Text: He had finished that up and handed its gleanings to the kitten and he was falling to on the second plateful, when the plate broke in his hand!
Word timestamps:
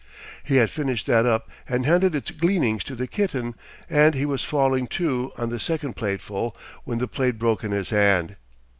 He 0.43 0.55
had 0.55 0.71
finished 0.71 1.05
that 1.05 1.27
up 1.27 1.47
and 1.69 1.85
handed 1.85 2.15
its 2.15 2.31
gleanings 2.31 2.83
to 2.85 2.95
the 2.95 3.05
kitten 3.05 3.53
and 3.87 4.15
he 4.15 4.25
was 4.25 4.43
falling 4.43 4.87
to 4.87 5.31
on 5.37 5.49
the 5.49 5.59
second 5.59 5.95
plateful, 5.95 6.57
when 6.85 6.97
the 6.97 7.07
plate 7.07 7.37
broke 7.37 7.63
in 7.63 7.69
his 7.69 7.91
hand! 7.91 8.35